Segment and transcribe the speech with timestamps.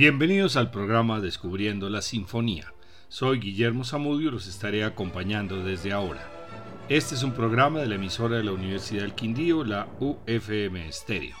[0.00, 2.72] Bienvenidos al programa Descubriendo la Sinfonía.
[3.10, 6.26] Soy Guillermo Zamudio y los estaré acompañando desde ahora.
[6.88, 11.36] Este es un programa de la emisora de la Universidad del Quindío, la UFM Estéreo.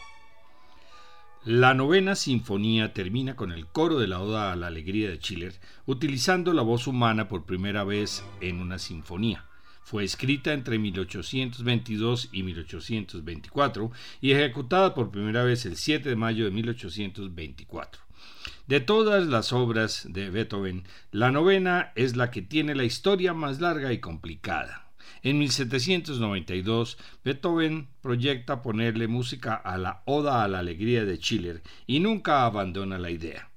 [1.46, 5.54] La novena sinfonía termina con el coro de la Oda a la Alegría de Schiller,
[5.86, 9.46] utilizando la voz humana por primera vez en una sinfonía.
[9.84, 16.44] Fue escrita entre 1822 y 1824 y ejecutada por primera vez el 7 de mayo
[16.44, 18.09] de 1824.
[18.70, 23.60] De todas las obras de Beethoven, la novena es la que tiene la historia más
[23.60, 24.92] larga y complicada.
[25.24, 31.98] En 1792, Beethoven proyecta ponerle música a la Oda a la Alegría de Schiller y
[31.98, 33.50] nunca abandona la idea.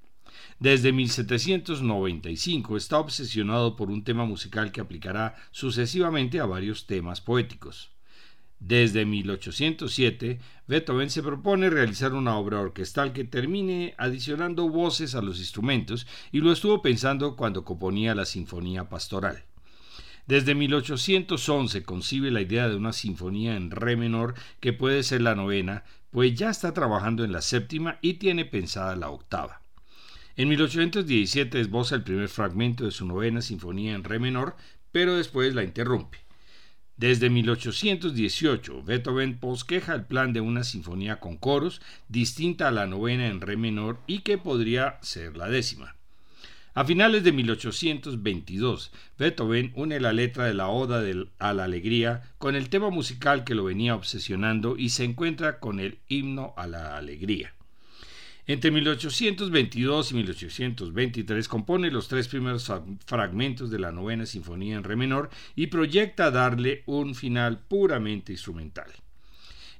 [0.57, 7.92] Desde 1795 está obsesionado por un tema musical que aplicará sucesivamente a varios temas poéticos.
[8.65, 15.39] Desde 1807, Beethoven se propone realizar una obra orquestal que termine adicionando voces a los
[15.39, 19.43] instrumentos y lo estuvo pensando cuando componía la Sinfonía Pastoral.
[20.27, 25.35] Desde 1811 concibe la idea de una sinfonía en re menor que puede ser la
[25.35, 29.61] novena, pues ya está trabajando en la séptima y tiene pensada la octava.
[30.37, 34.55] En 1817 esboza el primer fragmento de su novena sinfonía en re menor,
[34.93, 36.22] pero después la interrumpe.
[36.97, 43.27] Desde 1818, Beethoven posqueja el plan de una sinfonía con coros, distinta a la novena
[43.27, 45.95] en re menor y que podría ser la décima.
[46.75, 51.03] A finales de 1822, Beethoven une la letra de la Oda
[51.39, 55.79] a la Alegría con el tema musical que lo venía obsesionando y se encuentra con
[55.79, 57.53] el himno a la Alegría.
[58.45, 62.69] Entre 1822 y 1823 compone los tres primeros
[63.05, 68.91] fragmentos de la novena sinfonía en re menor y proyecta darle un final puramente instrumental.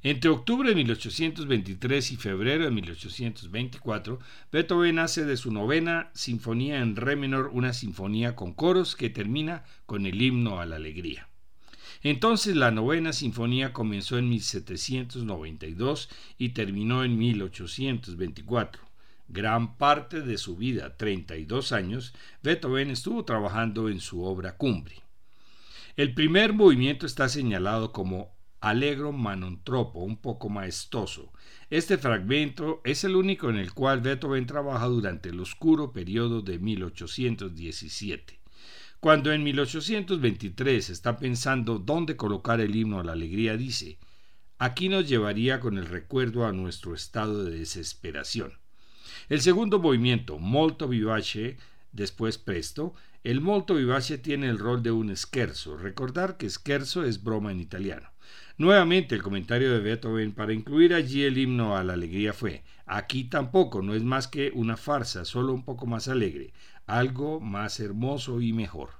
[0.02, 4.19] Entre octubre de 1823 y febrero de 1824,
[4.50, 9.66] Beethoven hace de su novena sinfonía en re menor una sinfonía con coros que termina
[9.85, 11.28] con el himno a la alegría.
[12.03, 18.84] Entonces la novena sinfonía comenzó en 1792 y terminó en 1824.
[19.30, 25.02] Gran parte de su vida, 32 años, Beethoven estuvo trabajando en su obra cumbre.
[25.96, 31.31] El primer movimiento está señalado como Allegro Manontropo, un poco maestoso.
[31.70, 36.59] Este fragmento es el único en el cual Beethoven trabaja durante el oscuro periodo de
[36.59, 38.42] 1817.
[39.03, 43.97] Cuando en 1823 está pensando dónde colocar el himno a la alegría, dice,
[44.59, 48.53] aquí nos llevaría con el recuerdo a nuestro estado de desesperación.
[49.28, 51.58] El segundo movimiento, molto vivace,
[51.91, 52.94] después presto,
[53.25, 55.75] el molto vivace tiene el rol de un scherzo.
[55.75, 58.09] Recordar que scherzo es broma en italiano.
[58.58, 63.25] Nuevamente el comentario de Beethoven para incluir allí el himno a la alegría fue, aquí
[63.25, 66.53] tampoco, no es más que una farsa, solo un poco más alegre
[66.97, 68.91] algo más hermoso y mejor.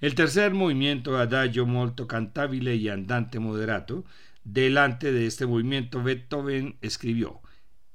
[0.00, 4.04] El tercer movimiento, Adagio molto cantabile y andante moderato,
[4.44, 7.40] delante de este movimiento Beethoven escribió,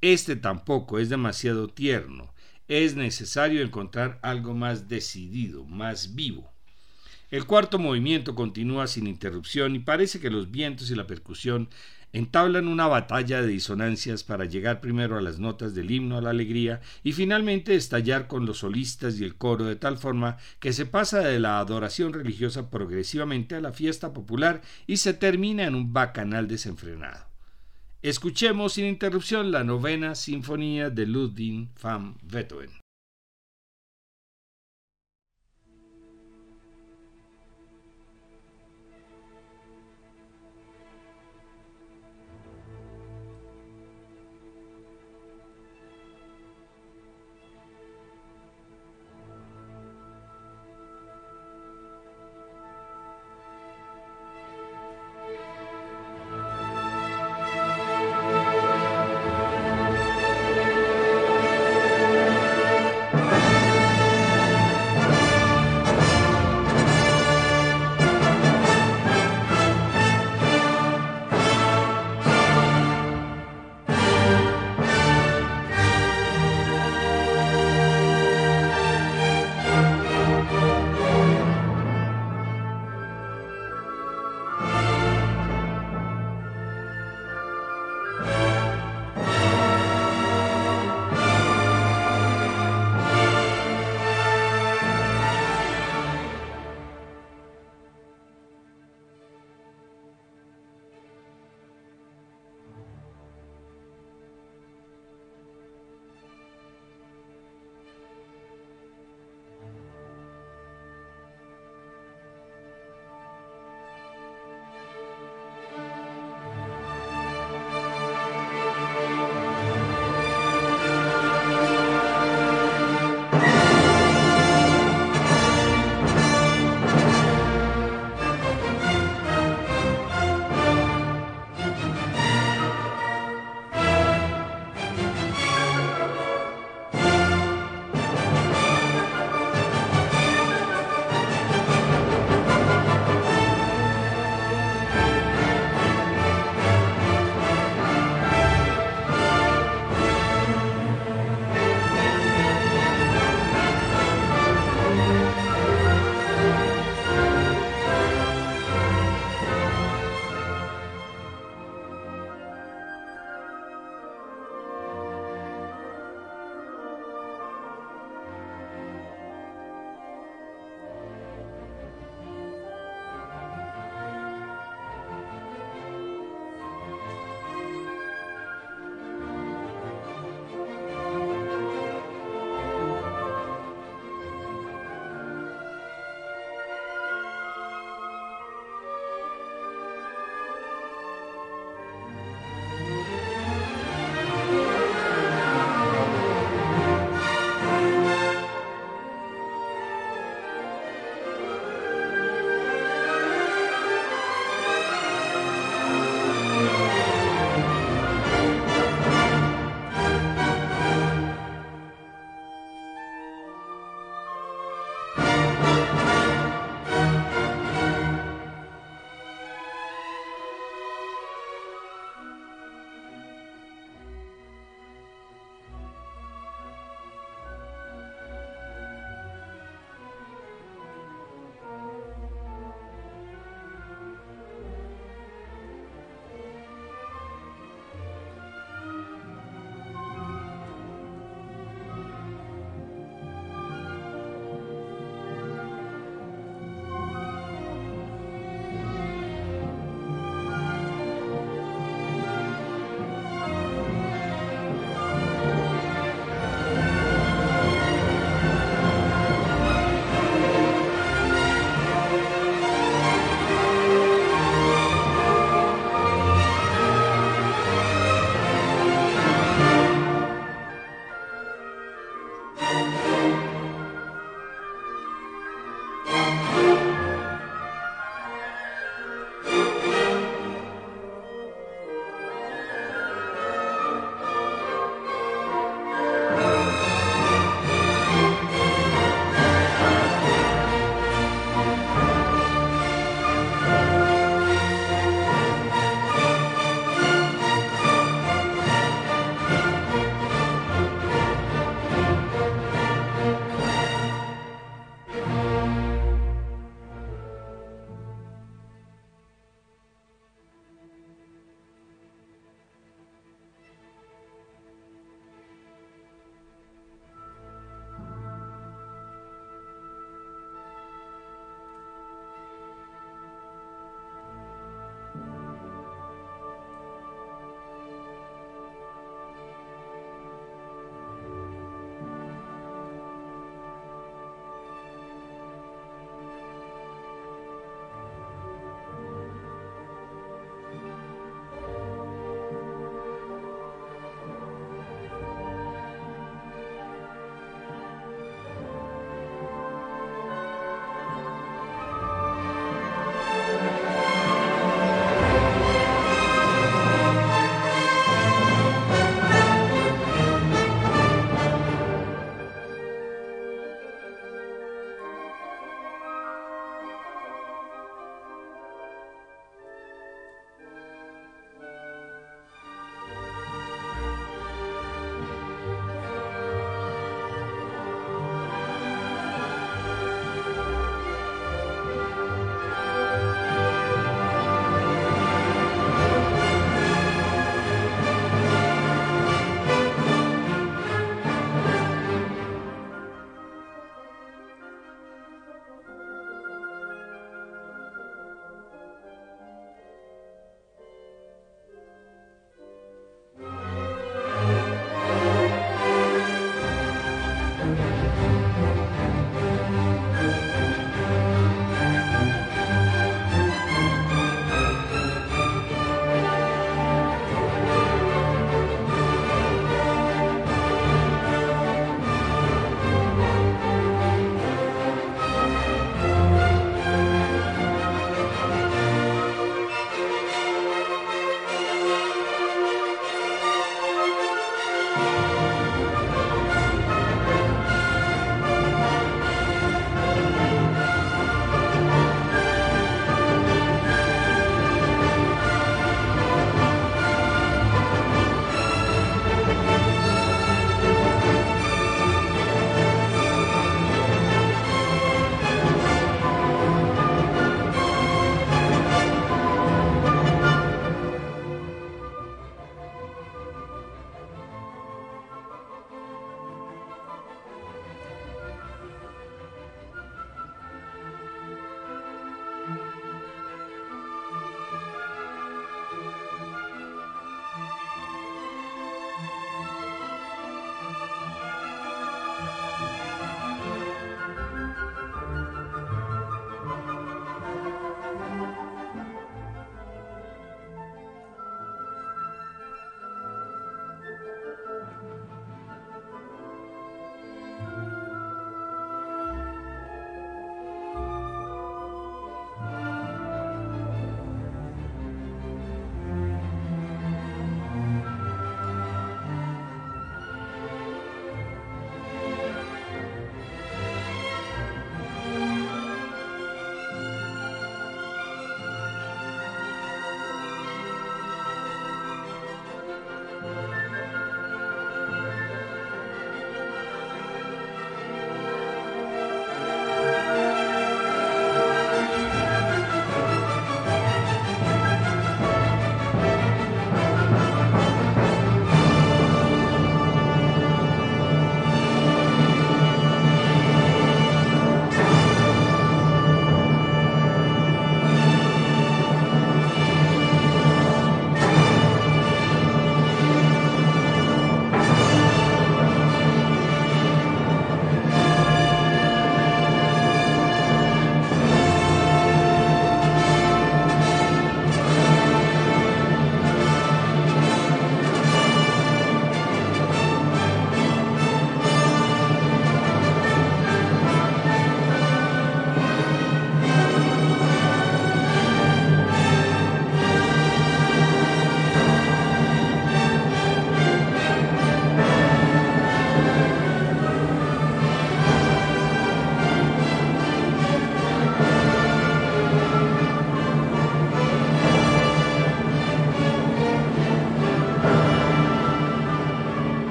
[0.00, 2.32] Este tampoco es demasiado tierno,
[2.68, 6.52] es necesario encontrar algo más decidido, más vivo.
[7.30, 11.68] El cuarto movimiento continúa sin interrupción y parece que los vientos y la percusión
[12.12, 16.30] entablan una batalla de disonancias para llegar primero a las notas del himno a la
[16.30, 20.86] alegría y finalmente estallar con los solistas y el coro de tal forma que se
[20.86, 25.92] pasa de la adoración religiosa progresivamente a la fiesta popular y se termina en un
[25.92, 27.26] bacanal desenfrenado.
[28.02, 32.81] Escuchemos sin interrupción la novena sinfonía de Ludwig van Beethoven.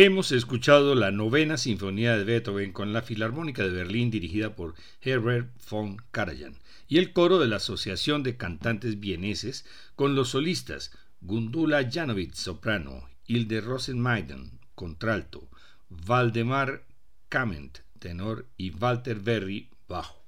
[0.00, 5.50] Hemos escuchado la novena sinfonía de Beethoven con la Filarmónica de Berlín dirigida por Herbert
[5.68, 6.54] von Karajan
[6.86, 9.66] y el coro de la Asociación de Cantantes Vieneses
[9.96, 15.48] con los solistas Gundula Janovic, soprano, Hilde Rosenmaiden, contralto,
[15.88, 16.84] Valdemar
[17.28, 20.24] Kament, tenor y Walter Berry, bajo.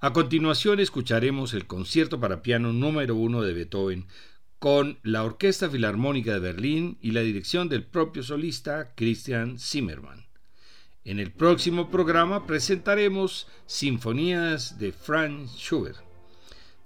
[0.00, 4.08] A continuación escucharemos el concierto para piano número uno de Beethoven
[4.58, 10.24] con la Orquesta Filarmónica de Berlín y la dirección del propio solista Christian Zimmermann.
[11.04, 15.98] En el próximo programa presentaremos Sinfonías de Franz Schubert.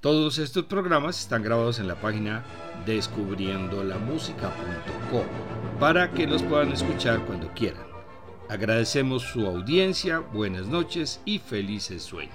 [0.00, 2.44] Todos estos programas están grabados en la página
[2.86, 5.26] descubriendolamusica.com
[5.78, 7.84] para que los puedan escuchar cuando quieran.
[8.48, 12.34] Agradecemos su audiencia, buenas noches y felices sueños.